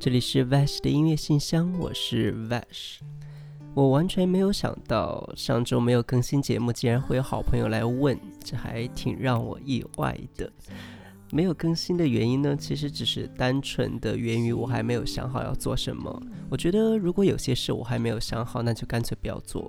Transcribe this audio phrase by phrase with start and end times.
[0.00, 2.98] 这里是 Vash 的音乐信箱，我是 Vash。
[3.74, 10.52] 我完全没有想到上周没有更新节目，竟然会有好朋友来问，这还挺让我意外的。
[11.32, 16.22] 没有更新的原因呢，其实只是单纯的源于我还没有想好要做什么。
[16.48, 19.68] 我觉得如果有些事我还没有想好，那就干脆不要做。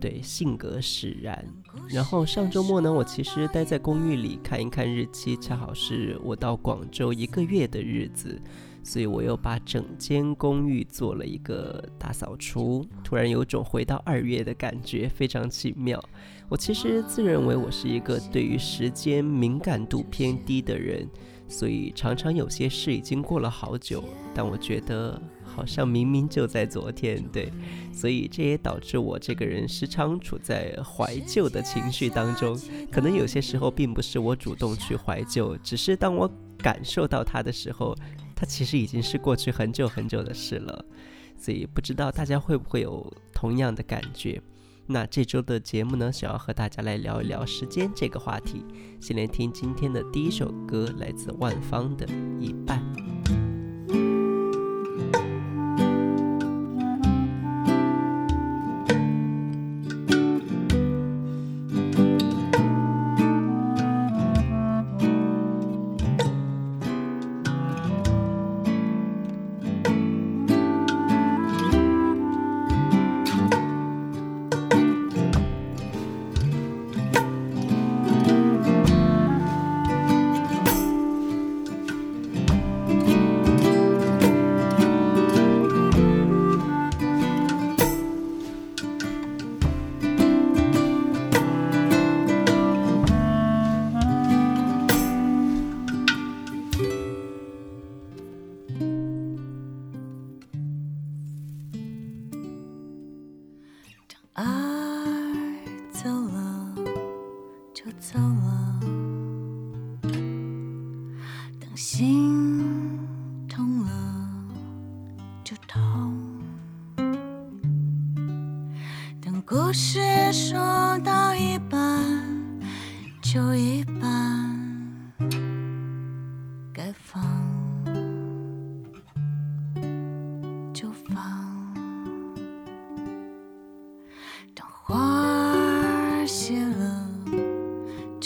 [0.00, 1.46] 对，性格使然。
[1.86, 8.40] 然后上周末呢，我其实待在公寓里看一看日期，恰好是我到广州一个月的日子，
[8.90, 12.84] 所以我又把整间公寓做了一个大扫除。
[13.04, 16.02] 突然有种回到二月的感觉，非常奇妙。
[16.48, 21.08] 我其实自认为我是一个对于时间敏感度偏低的人，
[21.46, 24.02] 所以常常有些事已经过了好久，
[24.34, 25.22] 但我觉得。
[25.52, 27.52] 好像明明就在昨天，对，
[27.92, 32.56] 所以这也导致我这个人时常处在怀旧的情绪当中。
[32.88, 37.96] 可能有些时候并不是我主动去怀旧，只是当我感受到它的时候，
[38.40, 40.82] 它其实已经是过去很久很久的事了。
[41.36, 44.40] 所以不知道大家会不会有同样的感觉？
[44.86, 48.64] 那这周的节目呢，想要和大家来聊一聊时间这个话题。
[48.98, 52.06] 先来听今天的第一首歌，来自万芳的
[52.40, 53.19] 一半。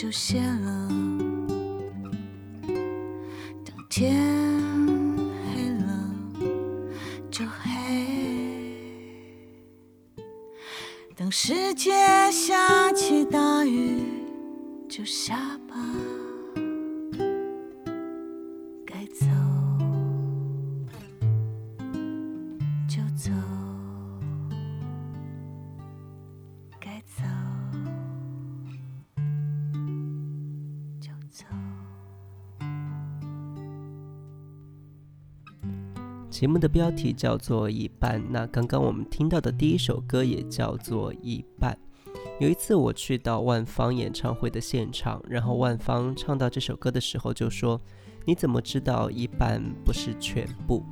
[0.05, 0.74] 就谢了。
[36.45, 41.75] 节目的标题叫做《一半》，那刚刚我们听到的第一首歌也叫做《一半》。
[42.39, 47.81] 有一次我去到万芳演唱会的现场，然后万芳唱到这首歌的时候就说
[48.27, 50.85] ：“你怎么知道一半不是全部？”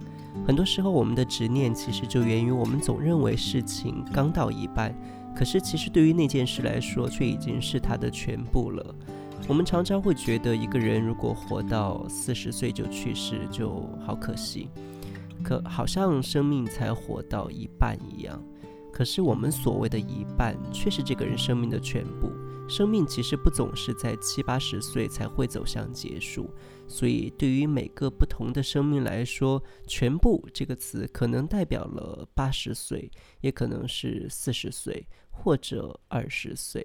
[0.48, 4.98] 很多时候我们的执念其实就源于我们总认为事情刚到一半，
[5.36, 8.94] 可是其实对于那件事来说却已经是它的全部了。
[9.46, 14.70] 我们常常会觉得一个人如果活到四十岁就去世，就好可惜。
[15.42, 18.42] 可好像生命才活到一半一样，
[18.92, 22.30] 可是我们所谓的一半，却是这个人生命的全部。
[22.68, 26.48] 生命其实不总是在七八十岁才会走向结束，
[26.86, 36.82] 所以对于每个不同的生命来说，“全部”这个词可能代表了八十岁，也可能是四十岁或者二十岁。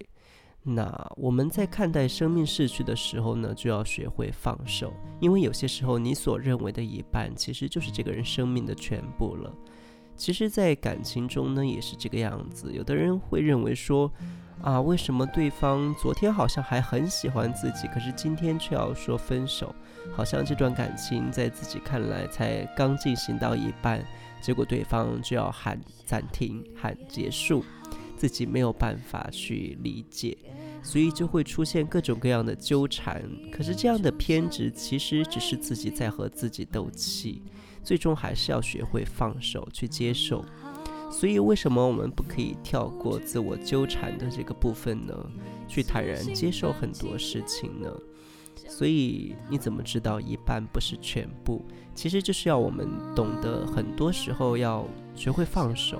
[0.70, 4.92] 那我们在看待生命逝去的时候呢，就要学会放手，
[5.22, 9.50] 因为有些时候你所认为的一半，其实就是这个人生命的全部了。
[10.18, 12.74] 其实，在感情中呢，也是这个样子。
[12.74, 14.12] 有的人会认为说，
[14.62, 19.74] 啊，为什么对方昨天好像还很喜欢自己，可是今天却要说分手？
[20.16, 24.04] 好像这段感情在自己看来才刚进行到一半，
[24.42, 27.64] 结果对方就要喊暂停、喊结束，
[28.18, 30.38] 自己没有办法去理解。
[30.84, 33.22] 所以就会出现各种各样的纠缠，
[33.52, 37.42] 可是这样的偏执其实只是自己在和自己斗气，
[37.84, 40.46] 最终还是要学会放手去接受。
[41.12, 45.14] 所以为什么我们不可以跳过自我纠缠的这个部分呢？
[45.68, 47.92] 去坦然接受很多事情呢？
[48.70, 51.66] 所以你怎么知道一半不是全部？
[51.94, 56.00] 其实就是要我们懂得，很多时候要学会放手，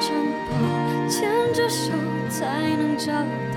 [0.00, 0.16] 城
[0.48, 1.92] 堡，牵着手
[2.30, 3.49] 才能找到。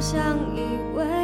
[0.00, 1.19] 相依偎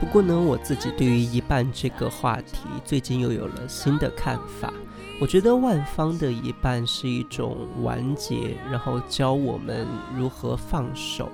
[0.00, 4.72] 不过呢，我自己对于一半这个话题，最近又有了新的看法。
[5.20, 9.86] 我觉得万方的一半是一种完结，然后教我们
[10.16, 11.30] 如何放手。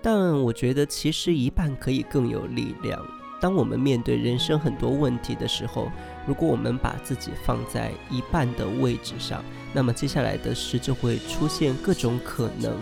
[0.00, 2.98] 但我觉得其实一半可以更有力量。
[3.38, 5.92] 当我们面对人生很多问题的时候，
[6.26, 9.44] 如果我们把自己放在一半的位置上，
[9.74, 12.72] 那么接下来的事就会出现各种可能。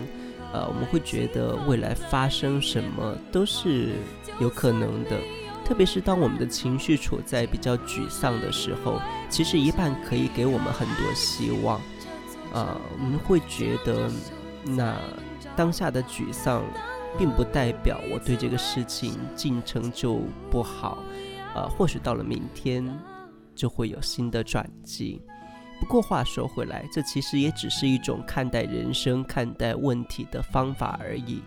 [0.53, 3.95] 呃，我们会觉得未来发生什么都是
[4.39, 5.19] 有可能的，
[5.65, 11.81] 特别是当我们的情绪处在比较沮丧的时候，其实一半可以给我们很多希望。
[12.53, 14.09] 呃，我们会觉得，
[14.63, 14.95] 那
[15.55, 16.63] 当下的沮丧，
[17.17, 20.97] 并不代表我对这个事情进程就不好。
[21.53, 22.87] 呃，或许到了明天，
[23.53, 25.21] 就会有新的转机。
[25.79, 31.41] 不过话说回来，这其实也只是一种看待人生、看待问题的方法而已，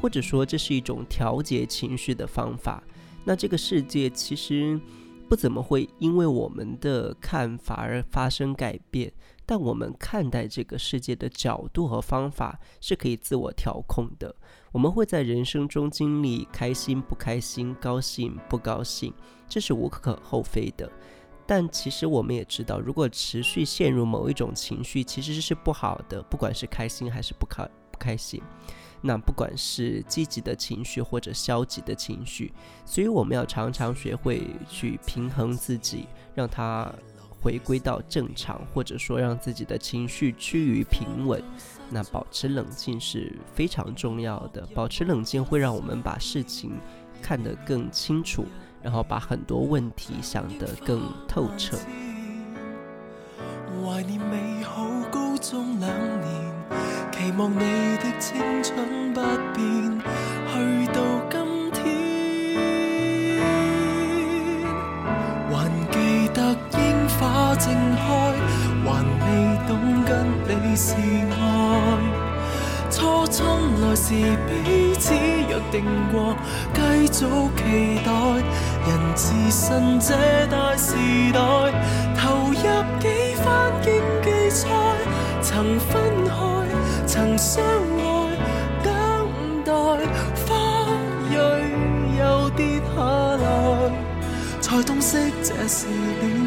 [0.00, 2.82] 或者说这是一种调节情绪的方法。
[3.24, 4.80] 那这个世界其实
[5.28, 9.12] 不怎么会因为我们的看法而发生改变，
[9.44, 14.34] 但我们看待这个世界的角度和方法是可以自我调控的。
[14.72, 19.12] 我们会在人生中经历开心不开心、高兴不高兴，
[19.48, 20.90] 这是无可厚非的。
[21.50, 26.22] 但其实我们也知道，如果持续陷入某一种情绪，其实是不好的。
[26.30, 28.40] 不管是开心还是不开不开心，
[29.00, 32.52] 那不管是积极的情绪或者消极的情绪，
[32.86, 36.88] 所以我们要常常学会去平衡自己，让它
[37.28, 41.42] 回归到正常，或者说让自己的情绪趋于平稳。
[41.90, 46.78] 那保持冷静是非常重要的，保持冷静会让我们把事情
[47.20, 48.46] 看得更清楚。
[48.82, 51.76] 然后把很多问题想得更透彻。
[53.82, 56.24] 怀念美好高中两年，
[57.12, 59.20] 期望你的青春不
[59.54, 60.00] 变，
[60.48, 61.78] 去到今天，
[65.50, 65.54] 还
[65.90, 65.94] 记
[66.32, 66.38] 得
[66.78, 66.78] 樱
[67.18, 68.00] 花正开，
[68.84, 68.88] 还
[69.20, 69.24] 未
[69.68, 69.70] 懂
[70.04, 70.10] 跟
[70.48, 71.34] 你是爱。
[72.90, 73.38] 初春
[73.80, 74.14] 来时，
[74.46, 76.34] 彼此约定过，
[76.74, 77.24] 继续
[77.56, 78.08] 期待。
[78.86, 80.14] 人自信这
[80.46, 80.94] 大时
[81.32, 81.38] 代，
[82.16, 82.54] 投入
[82.98, 84.68] 几番竞技赛，
[85.42, 86.34] 曾分开，
[87.06, 88.36] 曾相爱，
[88.82, 88.92] 等
[89.64, 89.72] 待
[90.46, 90.48] 花
[91.30, 91.34] 蕊
[92.18, 93.02] 又跌下
[93.36, 93.44] 来，
[94.60, 95.86] 才洞悉这是
[96.20, 96.39] 恋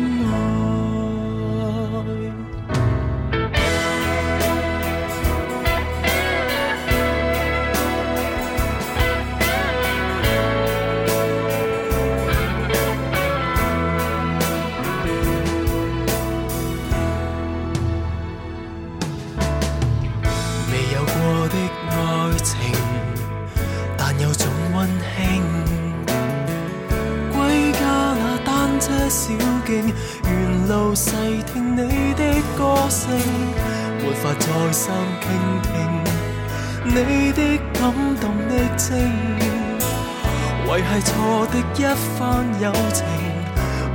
[40.83, 41.11] 系错
[41.47, 41.79] 的一
[42.17, 42.21] 番
[42.61, 43.03] 友情，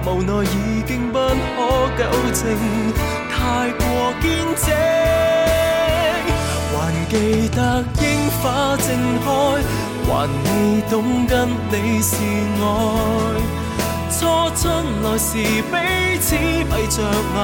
[0.04, 1.58] 无奈已经不可
[1.96, 2.00] 纠
[2.32, 2.42] 正，
[3.30, 3.36] 太
[3.78, 3.82] 过
[4.20, 4.26] 坚
[4.56, 4.66] 贞。
[6.74, 6.76] 还
[7.08, 7.58] 记得
[8.00, 8.04] 樱
[8.40, 8.42] 花
[8.76, 8.86] 正
[9.24, 9.26] 开，
[10.06, 10.08] 还
[10.44, 10.46] 未
[10.90, 10.94] 懂
[11.26, 11.32] 跟
[11.70, 12.62] 你是爱。
[14.10, 14.16] 初
[14.56, 14.64] 春
[15.02, 15.32] 来时，
[15.70, 15.72] 彼
[16.20, 17.36] 此闭着眼，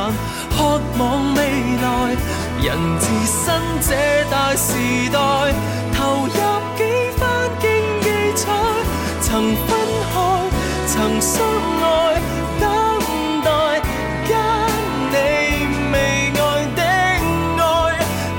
[0.50, 0.56] 渴
[0.98, 1.02] 望
[1.34, 1.38] 未
[1.82, 1.84] 来。
[2.60, 2.66] 人
[2.98, 3.36] 置身
[3.80, 3.88] 这
[4.30, 4.66] 大时
[5.12, 5.16] 代，
[5.92, 5.96] 投
[6.26, 6.53] 入几番竞技赛，
[9.34, 9.66] 曾分
[10.12, 10.14] 开，
[10.86, 11.42] 曾相
[11.82, 11.84] 爱，
[12.60, 12.62] 等
[13.42, 13.50] 待
[14.28, 14.30] 跟
[15.10, 15.14] 你
[15.92, 15.94] 未
[16.38, 16.40] 爱
[16.76, 16.78] 的
[17.58, 17.66] 爱，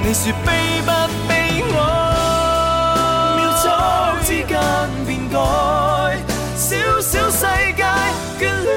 [0.01, 0.47] 你说悲
[0.85, 0.89] 不
[1.27, 1.29] 悲
[1.73, 1.75] 哀？
[3.35, 3.63] 秒速
[4.23, 4.55] 之间
[5.05, 5.35] 变改，
[6.55, 6.63] 小
[7.01, 7.41] 小世
[7.75, 7.83] 界
[8.39, 8.73] 眷恋，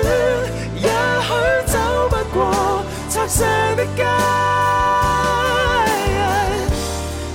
[0.75, 0.91] 也
[1.23, 1.31] 许
[1.67, 1.79] 走
[2.11, 2.39] 不过
[3.09, 3.45] 拆卸
[3.77, 4.03] 的街。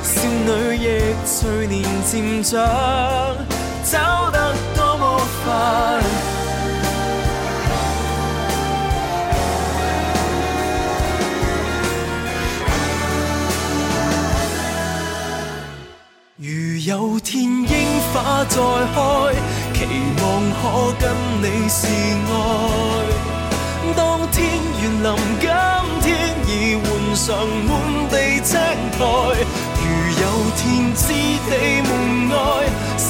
[0.03, 0.85] 少女亦
[1.25, 1.73] 随年
[2.05, 2.59] 渐长，
[3.85, 3.97] 走
[4.33, 4.72] 得。
[16.35, 16.49] 如
[16.85, 17.67] 有天樱
[18.11, 18.97] 花再开，
[19.73, 19.79] 期
[20.19, 20.23] 望
[20.59, 20.61] 可
[20.99, 21.03] 跟
[21.41, 22.31] 你示爱。
[23.95, 23.99] 当
[24.31, 24.35] 天
[24.81, 25.07] 园林，
[25.39, 25.45] 今
[26.01, 26.05] 天
[26.47, 27.69] 已换上满
[28.09, 28.51] 地青
[28.97, 28.99] 苔。
[29.79, 29.81] 如
[30.19, 30.23] 有
[30.57, 30.61] 天
[30.93, 31.01] 知
[31.47, 31.51] 地
[31.87, 31.89] 门
[32.29, 32.35] 外，
[32.97, 33.09] 乘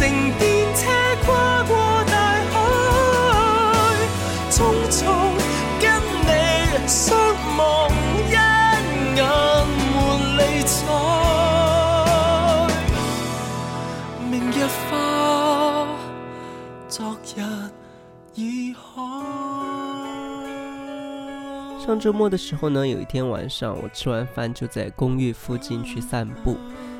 [21.85, 26.55] 上周末的时候呢，有一天晚上，我吃完饭就在公寓附近去散步。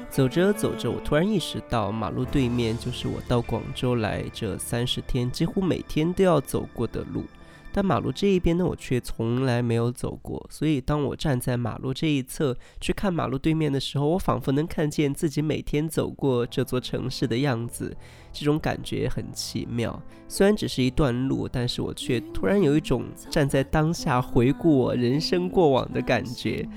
[0.09, 7.23] 走着走着，我突然意识到，马路对面就是我到广州来这三十天几乎每天都要走过的路。
[7.71, 10.45] 但马路这一边呢，我却从来没有走过。
[10.51, 17.95] 所以，当我站在马路这一侧去看马路对面的时候，我仿佛能看见自己每天走过这座城市的样子。
[18.33, 20.01] 这种感觉很奇妙。
[20.27, 26.67] 虽然只是一段路，但是我却突然有一种站在当下回顾我人生过往的感觉。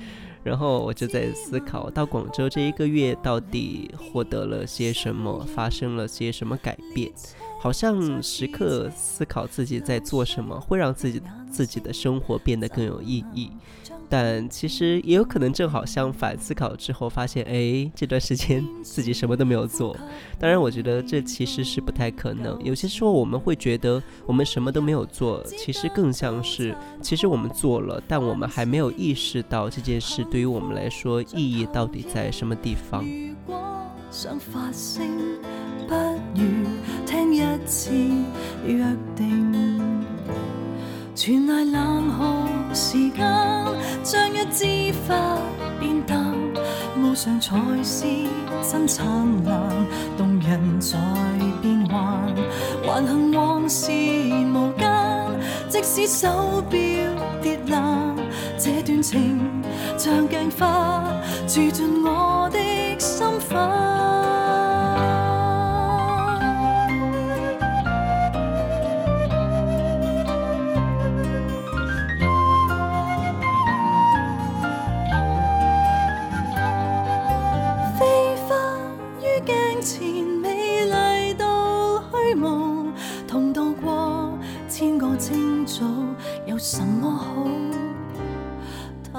[0.45, 7.11] 然后我就在思考，到广州这一个月到底获得了些什么，发生了些什么改变？
[7.59, 11.21] 好像时刻思考自己在做什么，会让自己
[11.51, 13.51] 自己的生活变得更有意义。
[14.09, 19.97] 但其实也有可能正好相反，思考之后发现，哎，这段时间 自己什么都没有做。
[20.39, 22.59] 当然，我觉得这其实是不太可能。
[22.63, 33.05] 有些时候我们会觉得我们什么都没有做，其实更像是，其实我们做了，但我们还没有意识到这件事对于我们来说意义到底在什么地方。
[34.11, 35.07] 想发声，
[35.89, 35.95] 不
[36.35, 36.43] 如
[37.05, 37.91] 听一次
[38.65, 38.85] 约
[39.15, 39.46] 定。
[41.17, 43.27] 全赖冷酷时间，
[44.03, 45.39] 将一枝花
[45.81, 46.23] 变淡。
[47.01, 48.05] 无常才是
[48.63, 49.07] 真灿
[49.47, 49.71] 烂，
[50.19, 50.99] 动人在
[51.63, 52.35] 变幻。
[52.85, 54.87] 还幸往事无间，
[55.71, 56.79] 即使手表
[57.41, 58.15] 跌烂，
[58.59, 59.41] 这段情
[59.97, 61.03] 像镜花，
[61.49, 62.59] 住进我的
[62.99, 63.27] 心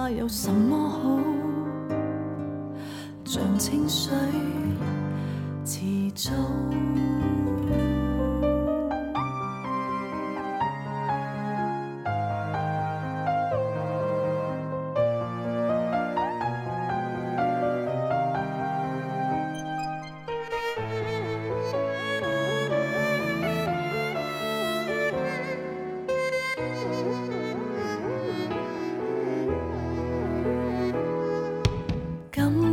[0.10, 1.20] 有什么好？
[3.26, 4.12] 像清水
[5.66, 5.82] 迟
[6.16, 6.32] 早。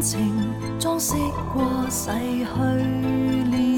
[0.04, 1.14] 情装饰
[1.54, 3.73] 过逝去了。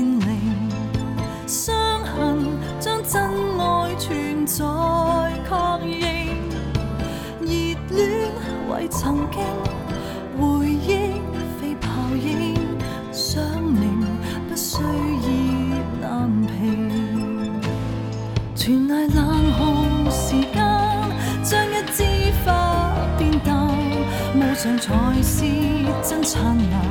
[26.27, 26.83] 灿烂，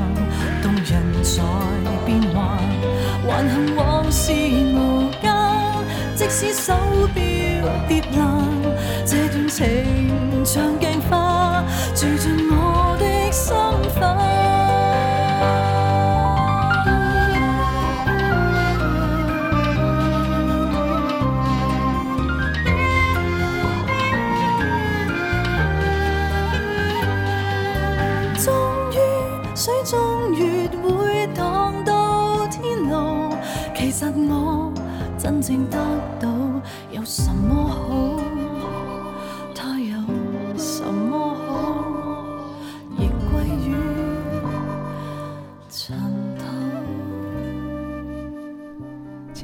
[0.63, 1.23] 动人
[1.83, 2.57] 在变幻。
[3.27, 5.33] 还幸往事无间，
[6.15, 6.71] 即使。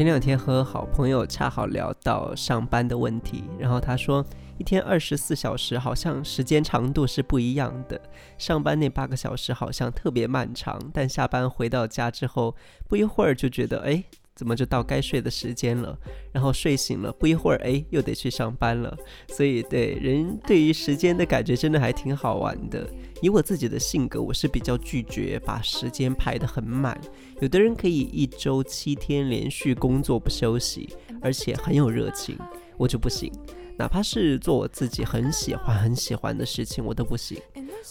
[0.02, 4.26] 前两天和好朋友恰好聊到上班的问题，然后他说，
[4.58, 8.02] 一天二十四小时好像时间长度是不一样的。
[8.36, 12.56] 上班那八个小时好像特别漫长，但下班回到家之后，
[12.88, 14.04] 不一会儿就觉得，哎，
[14.42, 15.96] 怎么就到该睡的时间了？
[16.32, 18.98] 然后睡醒了，不一会儿，哎，又得去上班了。
[19.28, 22.90] 所以，对人对于时间的感觉真的还挺好玩的。
[23.22, 27.00] 以我自己的性格，我是比较拒绝把时间排得很满。
[27.40, 30.90] 有的人可以一周七天连续工作不休息，
[31.22, 32.36] 而且很有热情，
[32.78, 33.32] 我就不行。
[33.82, 37.42] 哪怕是做我自己很喜欢、很喜欢的事情，我都不行。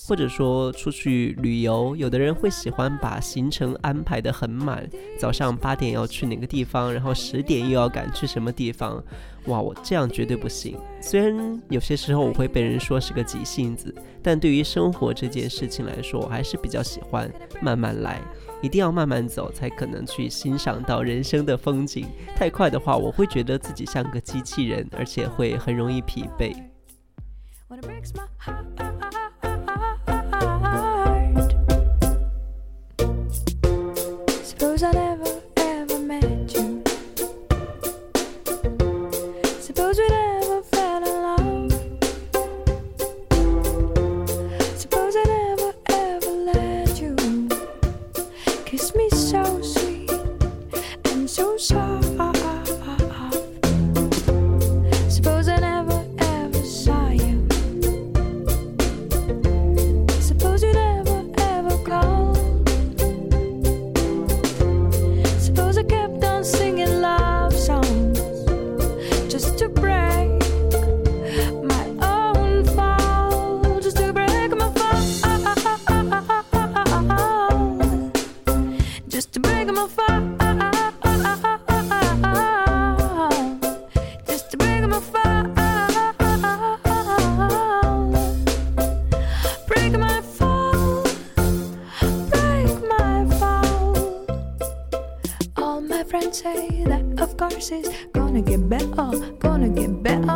[0.07, 9.03] 或者说出去旅游，有的人会喜欢把行程安排得很满，早上八点要去哪个地方，然后十点又要赶去什么地方。
[9.47, 10.79] 哇，我这样绝对不行。
[11.01, 17.29] 虽然有些时候我会被人说是个急性子，但对于生活这件事情来说，我还是比较喜欢
[17.61, 18.23] 慢慢来。
[18.63, 22.07] 一定要慢慢走，才可能去欣赏到人生的风景。
[22.37, 26.55] 太快的话，我会觉得自己像个机器人，而且会很容易疲惫。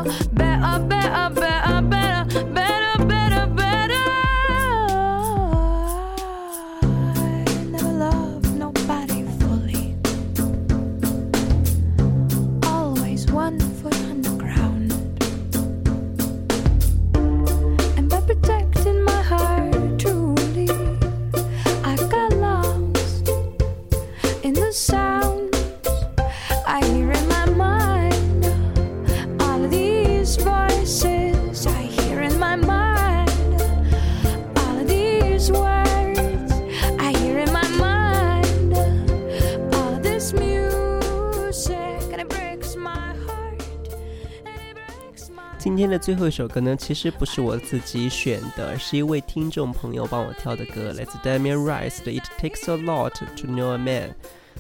[0.03, 0.34] love
[46.05, 54.11] 最后一首歌呢，其实不是我自己选的，是一位听众朋友帮我挑的歌，来自 Damian Rice 的《It Takes a Lot to Know a Man》。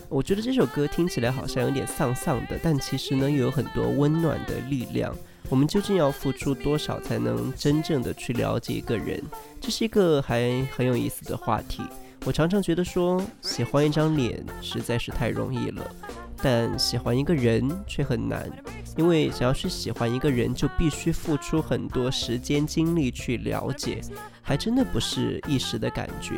[0.08, 5.14] 我觉得这首歌听起来好像有点丧丧的，但其实呢又有很多温暖的力量。
[5.50, 9.22] 我们究竟要付出多少才能真正的去了解一个人？
[9.60, 11.82] 这是一个还很有意思的话题。
[12.26, 15.84] 我常常觉得说，喜欢一张脸实在是太容易了，
[16.42, 18.50] 但喜欢一个人却很难。
[18.96, 24.00] 因为想要去喜欢一个人，就必须付出很多时间精力去了解，
[24.40, 26.36] 还真的不是一时的感觉。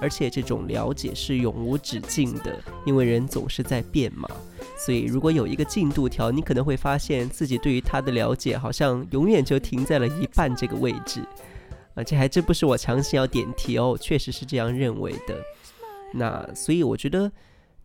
[0.00, 4.28] 而且这种了解是永无止境的，因为人总是在变嘛。
[4.78, 11.20] 所以如果有一个进度条，你可能会发现自己对于他的了解好像永远就停在了一半这个位置。
[11.98, 15.36] 而且还真不是我强行要点题哦，确实是这样认为的。
[16.14, 17.30] 那所以我觉得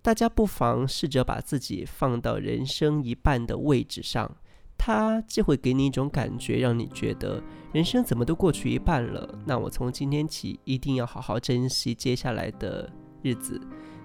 [0.03, 4.29] 大家不妨试着把自己放到人生一半的位置上，
[4.77, 9.27] 它既会给你一种感觉，让你觉得人生怎么都过去一半了。
[9.47, 12.87] 那我从今天起一定要好好珍惜接下来的
[13.23, 13.59] 日子。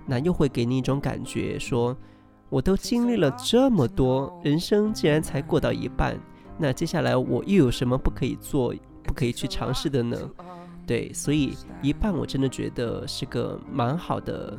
[0.07, 1.95] 那又会给你一种感觉，说
[2.49, 6.19] 我都经历了这么多，人生竟然才过到一半，
[6.57, 8.75] 那接下来我又有什么不可以做？
[9.09, 10.19] 不可以去尝试的呢？
[10.87, 14.59] 对，所以一半我真的觉得是个蛮好的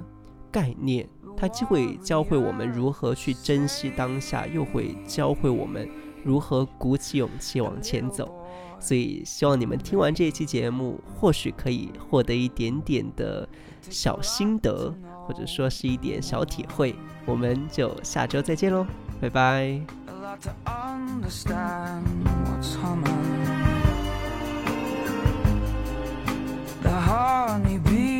[0.52, 1.08] 概念，
[1.38, 5.88] 它既会教会我们如何去珍惜当下，又会教会我们
[6.24, 8.36] 如何鼓起勇气往前走。
[8.80, 13.48] 所以希望你们听完这一期节目，或许可以获得一点点的
[13.90, 14.94] 小心得，
[15.26, 16.96] 或者说是一点小体会。
[17.26, 18.88] 我们就下周再见喽，
[19.20, 19.82] 拜拜。
[26.90, 28.19] a honeybee.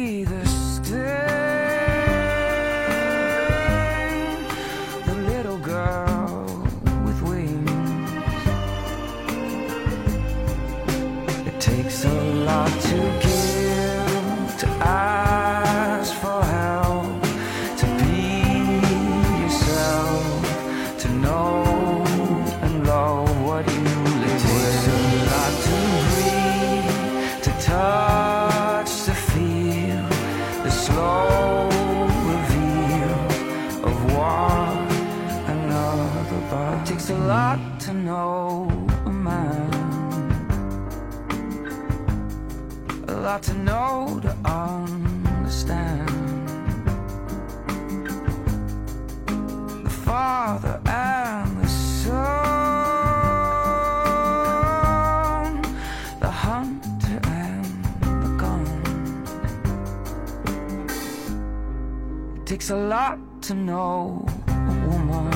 [62.70, 65.34] Takes a lot to know a woman.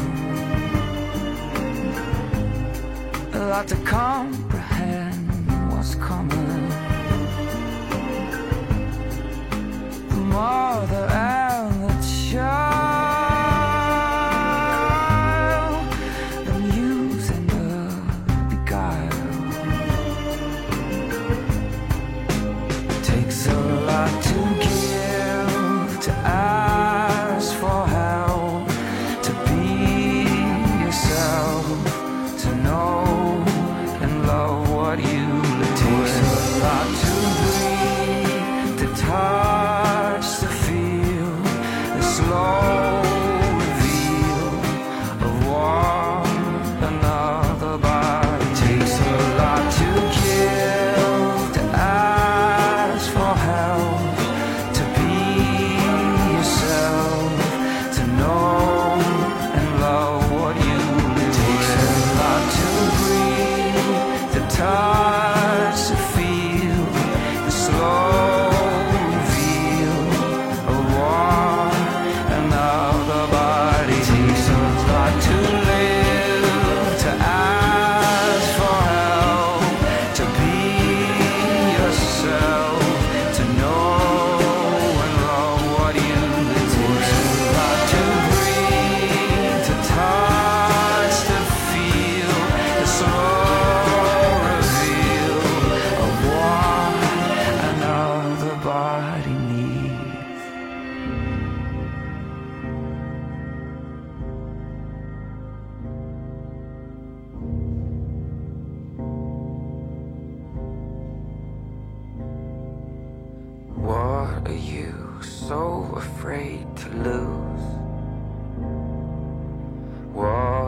[3.34, 5.28] a lot to comprehend
[5.72, 6.70] what's coming.
[10.10, 11.08] The mother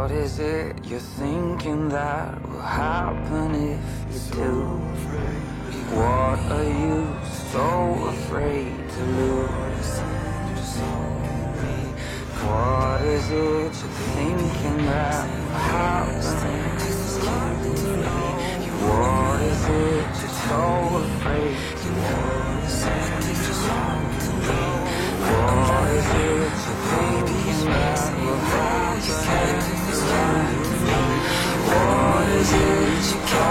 [0.06, 4.62] What is it you're thinking that will happen if you so do?
[5.98, 7.08] What are you
[7.50, 7.68] so
[8.14, 9.94] afraid to lose?
[12.46, 16.22] What is it you're thinking that will happen
[16.78, 18.06] if you do?
[18.86, 20.66] What is it you're so
[21.02, 22.78] afraid to lose?
[25.34, 29.75] What is it you're thinking that will happen?
[31.68, 33.45] What is it you can